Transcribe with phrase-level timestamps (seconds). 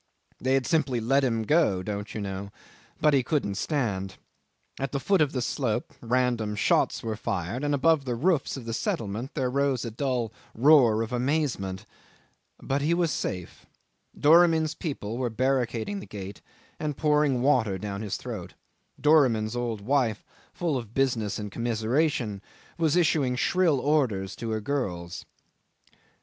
[0.39, 2.49] They had simply let him go don't you know?
[2.99, 4.17] but he couldn't stand.
[4.79, 8.65] At the foot of the slope random shots were fired, and above the roofs of
[8.65, 11.85] the settlement there rose a dull roar of amazement.
[12.63, 13.67] But he was safe.
[14.19, 16.41] Doramin's people were barricading the gate
[16.79, 18.55] and pouring water down his throat;
[18.99, 22.41] Doramin's old wife, full of business and commiseration,
[22.75, 25.25] was issuing shrill orders to her girls.